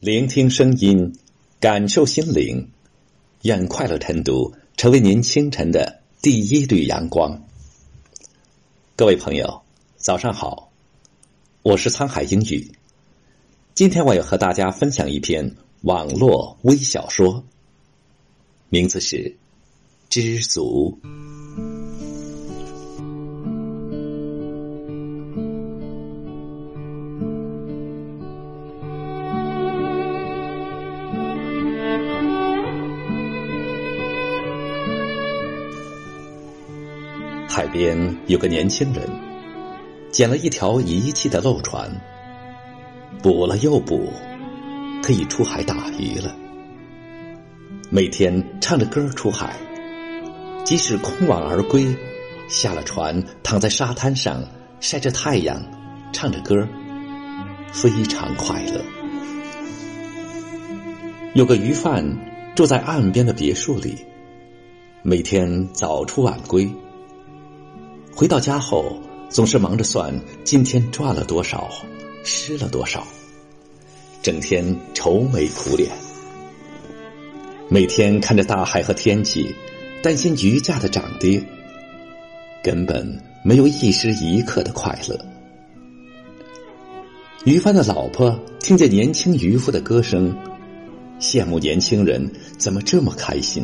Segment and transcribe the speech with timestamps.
[0.00, 1.12] 聆听声音，
[1.58, 2.70] 感受心灵，
[3.42, 7.42] 愿快乐晨读成为您清晨的第一缕阳光。
[8.94, 9.62] 各位朋友，
[9.96, 10.70] 早上好，
[11.62, 12.70] 我是沧海英语。
[13.74, 17.42] 今天我要和大家分享一篇网络微小说，
[18.68, 19.16] 名字是
[20.08, 20.96] 《知足》。
[37.58, 39.02] 海边有个年轻人，
[40.12, 41.90] 捡了一条遗弃的漏船，
[43.20, 44.12] 补了又补，
[45.02, 46.36] 可以出海打鱼了。
[47.90, 49.56] 每天唱着歌出海，
[50.64, 51.84] 即使空网而归，
[52.48, 54.40] 下了船，躺在沙滩上
[54.78, 55.60] 晒着太阳，
[56.12, 56.54] 唱着歌，
[57.72, 58.80] 非常快乐。
[61.34, 62.04] 有个鱼贩
[62.54, 63.96] 住在岸边的别墅里，
[65.02, 66.72] 每天早出晚归。
[68.18, 71.70] 回到家后，总是忙着算今天赚了多少，
[72.24, 73.06] 失了多少，
[74.20, 75.88] 整天愁眉苦脸。
[77.68, 79.54] 每天看着大海和天气，
[80.02, 81.40] 担心鱼价的涨跌，
[82.60, 85.16] 根本没有一时一刻的快乐。
[87.44, 90.36] 于帆的老婆听见年轻渔夫的歌声，
[91.20, 93.62] 羡慕年轻人怎么这么开心。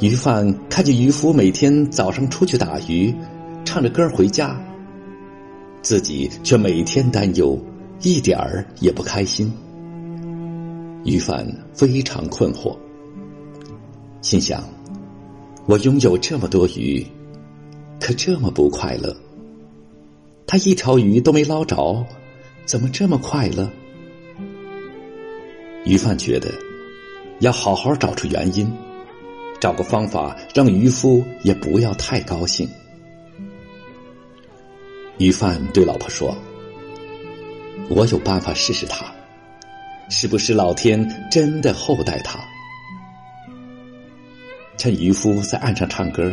[0.00, 3.12] 鱼贩看见渔夫每天早上出去打鱼，
[3.64, 4.56] 唱着歌回家，
[5.82, 7.58] 自己却每天担忧，
[8.00, 9.52] 一点儿也不开心。
[11.04, 12.76] 鱼贩非常困惑，
[14.20, 14.62] 心想：
[15.66, 17.04] 我拥有这么多鱼，
[18.00, 19.12] 可这么不快乐。
[20.46, 22.06] 他一条鱼都没捞着，
[22.64, 23.68] 怎么这么快乐？
[25.84, 26.52] 鱼贩觉得
[27.40, 28.72] 要好好找出原因。
[29.60, 32.68] 找个方法让渔夫也不要太高兴。
[35.18, 36.36] 鱼贩对老婆说
[37.90, 39.12] ：“我有办法试试他，
[40.08, 42.38] 是不是老天真的厚待他？”
[44.78, 46.32] 趁渔夫在岸上唱歌，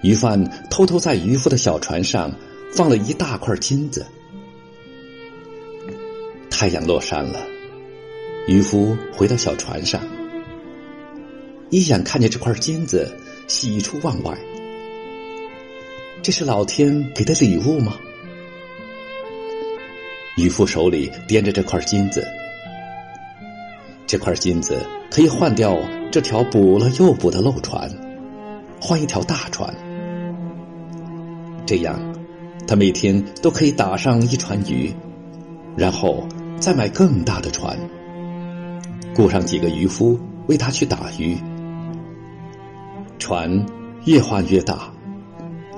[0.00, 2.32] 鱼贩偷偷在渔夫的小船上
[2.72, 4.06] 放了一大块金子。
[6.48, 7.46] 太阳落山了，
[8.46, 10.00] 渔夫回到小船上。
[11.70, 13.14] 一眼看见这块金子，
[13.46, 14.36] 喜出望外。
[16.22, 17.96] 这是老天给的礼物吗？
[20.38, 22.26] 渔夫手里掂着这块金子，
[24.06, 24.80] 这块金子
[25.10, 25.78] 可以换掉
[26.10, 27.90] 这条补了又补的漏船，
[28.80, 29.74] 换一条大船。
[31.66, 32.00] 这样，
[32.66, 34.90] 他每天都可以打上一船鱼，
[35.76, 36.26] 然后
[36.58, 37.78] 再买更大的船，
[39.14, 41.36] 雇上几个渔夫为他去打鱼。
[43.28, 43.66] 船
[44.06, 44.90] 越换越大，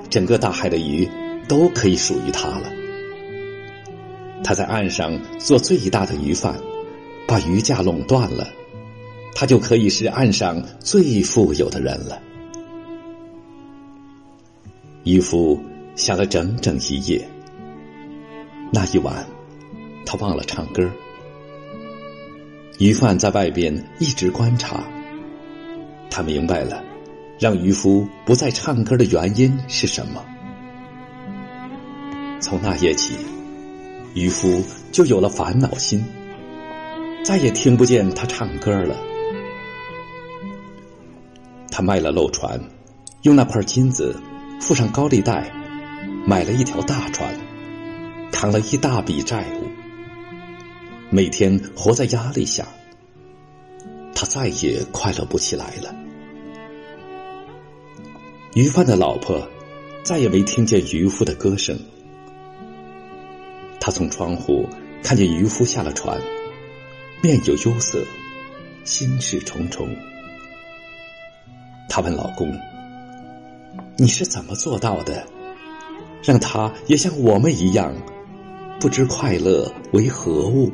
[0.09, 1.05] 整个大海的鱼
[1.49, 2.71] 都可以属于他了。
[4.41, 6.55] 他在岸上做最大的鱼贩，
[7.27, 8.47] 把鱼价垄断了，
[9.35, 12.21] 他就可以是岸上最富有的人了。
[15.03, 15.61] 渔夫
[15.97, 17.27] 想了整整一夜，
[18.71, 19.27] 那一晚
[20.05, 20.89] 他忘了唱歌。
[22.79, 24.85] 鱼贩在外边一直观察，
[26.09, 26.81] 他明白了。
[27.41, 30.23] 让渔夫不再唱歌的原因是什么？
[32.39, 33.15] 从那夜起，
[34.13, 36.05] 渔夫就有了烦恼心，
[37.25, 38.95] 再也听不见他唱歌了。
[41.71, 42.61] 他卖了漏船，
[43.23, 44.15] 用那块金子
[44.59, 45.51] 付上高利贷，
[46.27, 47.35] 买了一条大船，
[48.31, 49.67] 扛了一大笔债务，
[51.09, 52.67] 每天活在压力下，
[54.13, 55.91] 他再也快乐不起来了。
[58.53, 59.47] 渔贩的老婆
[60.03, 61.79] 再也没听见渔夫的歌声。
[63.79, 64.67] 他从窗户
[65.01, 66.19] 看见渔夫下了船，
[67.23, 68.03] 面有忧色，
[68.83, 69.87] 心事重重。
[71.87, 72.51] 他问老公
[73.97, 75.25] ：“你是怎么做到的，
[76.21, 77.95] 让他也像我们一样，
[78.81, 80.69] 不知快乐为何物？”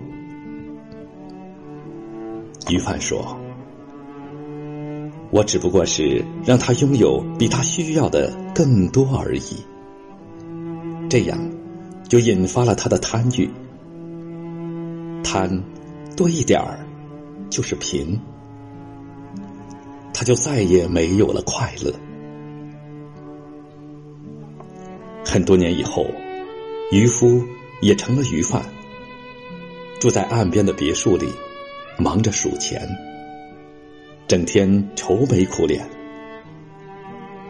[2.69, 3.39] 渔贩说。
[5.37, 9.55] 我只不过是让他拥有比他需要的更多而已，
[11.11, 11.37] 这样
[12.09, 13.47] 就引发了他的贪欲。
[15.23, 15.63] 贪
[16.15, 16.79] 多一点儿
[17.51, 18.19] 就是贫，
[20.11, 21.93] 他就再也没有了快乐。
[25.23, 26.03] 很多年以后，
[26.91, 27.43] 渔夫
[27.83, 28.65] 也成了鱼贩，
[29.99, 31.27] 住在岸边的别墅里，
[31.99, 32.89] 忙着数钱，
[34.27, 35.87] 整天愁眉苦脸。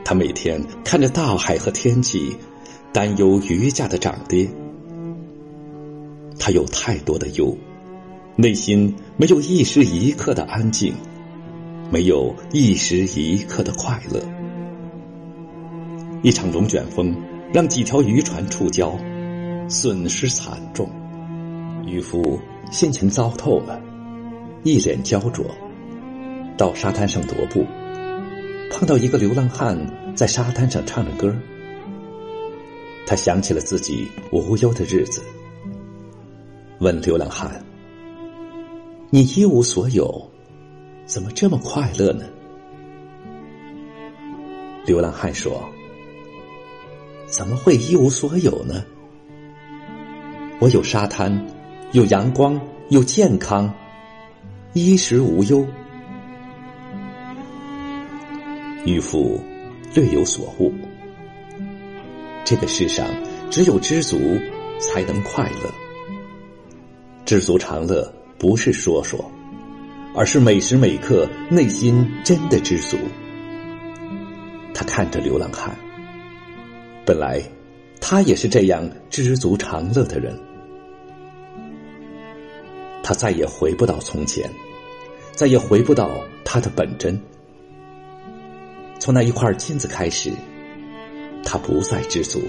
[0.06, 2.38] 他每天看着大海和天气，
[2.94, 4.48] 担忧鱼价的涨跌。
[6.38, 7.58] 他有太多的忧，
[8.36, 10.94] 内心没有一时一刻的安静，
[11.92, 14.22] 没有一时一刻的快乐。
[16.22, 17.16] 一场龙卷风
[17.52, 18.96] 让几条渔船触礁，
[19.68, 20.88] 损失惨重，
[21.88, 22.40] 渔夫
[22.72, 23.82] 心情糟透了，
[24.64, 25.44] 一脸焦灼，
[26.58, 27.66] 到沙滩上踱步。
[28.70, 29.78] 碰到一个流浪汉
[30.14, 31.34] 在沙滩上唱着歌，
[33.06, 35.24] 他想起了自己无忧的日子，
[36.80, 37.64] 问流浪汉
[39.10, 40.30] ：“你一无所有，
[41.06, 42.26] 怎么这么快乐呢？”
[44.86, 45.64] 流浪汉说
[47.26, 48.84] ：“怎么会一无所有呢？
[50.60, 51.48] 我有沙滩，
[51.94, 53.74] 有阳光，有健康，
[54.74, 55.66] 衣食无忧。”
[58.88, 59.38] 渔夫
[59.94, 60.74] 略有所悟，
[62.46, 63.06] 这个世上
[63.52, 64.18] 只有知足
[64.80, 65.70] 才能快乐。
[67.26, 69.30] 知足常乐不是说说，
[70.16, 72.98] 而是每时每刻内心真的知足。
[74.74, 75.78] 他看着流浪汉，
[77.06, 77.44] 本来
[78.00, 80.34] 他也是这样知足常乐的人。
[83.04, 84.50] 他再也回不到从前，
[85.34, 86.10] 再也回不到
[86.46, 87.22] 他的本真。
[89.00, 90.32] 从那一块金子开始，
[91.44, 92.42] 他不再知足。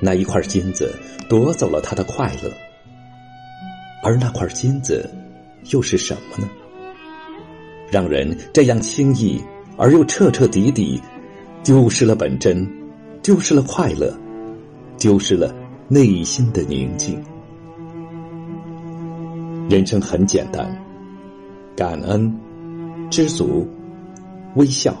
[0.00, 0.94] 那一块金子
[1.28, 2.50] 夺走了他的快乐，
[4.02, 5.08] 而那块金子
[5.70, 6.48] 又是什么呢？
[7.90, 9.42] 让人这样轻易
[9.76, 11.02] 而又彻彻底底
[11.64, 12.66] 丢失了本真，
[13.22, 14.16] 丢失了快乐，
[14.98, 15.54] 丢失了
[15.88, 17.22] 内心的宁静。
[19.68, 20.72] 人生很简单，
[21.76, 22.32] 感恩，
[23.10, 23.68] 知足。
[24.56, 24.96] 微笑，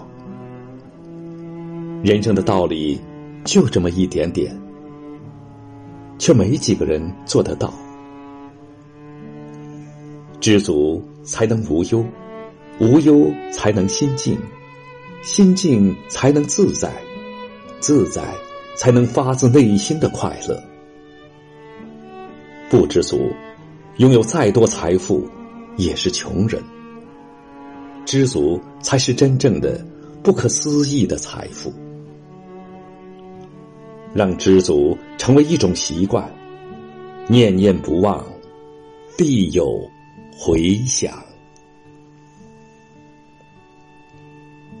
[2.04, 3.00] 人生的道理
[3.44, 4.56] 就这么一点点，
[6.18, 7.74] 却没几个人做得到。
[10.40, 12.06] 知足才能无忧，
[12.78, 14.38] 无忧才能心静，
[15.22, 16.92] 心静才能自在，
[17.80, 18.22] 自在
[18.76, 20.62] 才能发自内心的快乐。
[22.70, 23.30] 不知足，
[23.96, 25.28] 拥有再多财富
[25.76, 26.62] 也是穷人。
[28.04, 29.84] 知足才是真正的
[30.22, 31.72] 不可思议的财富。
[34.12, 36.28] 让知足成为一种习惯，
[37.28, 38.24] 念念不忘，
[39.16, 39.80] 必有
[40.36, 41.22] 回响。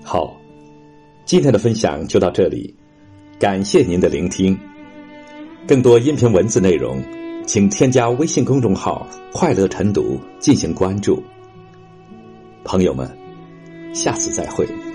[0.02, 0.36] 好，
[1.24, 2.74] 今天的分享就到这里，
[3.38, 4.58] 感谢您的聆听。
[5.68, 7.00] 更多音频文字内容，
[7.46, 11.22] 请添加微信公众号“快乐晨读”进行关注。
[12.64, 13.20] 朋友们。
[13.92, 14.89] 下次再会。